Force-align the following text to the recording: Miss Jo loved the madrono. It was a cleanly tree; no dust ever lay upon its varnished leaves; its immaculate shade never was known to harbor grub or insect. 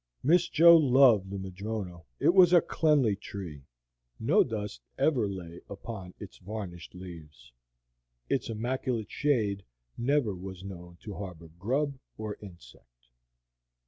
Miss 0.23 0.49
Jo 0.49 0.75
loved 0.75 1.29
the 1.29 1.37
madrono. 1.37 2.05
It 2.19 2.33
was 2.33 2.53
a 2.53 2.59
cleanly 2.61 3.15
tree; 3.15 3.65
no 4.19 4.43
dust 4.43 4.81
ever 4.97 5.29
lay 5.29 5.61
upon 5.69 6.15
its 6.19 6.39
varnished 6.39 6.95
leaves; 6.95 7.51
its 8.27 8.49
immaculate 8.49 9.11
shade 9.11 9.61
never 9.99 10.33
was 10.33 10.63
known 10.63 10.97
to 11.03 11.13
harbor 11.13 11.51
grub 11.59 11.99
or 12.17 12.39
insect. 12.41 13.09